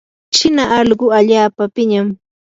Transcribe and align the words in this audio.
china 0.35 0.63
allquu 0.79 1.05
allaapa 1.17 1.63
piñam. 1.75 2.07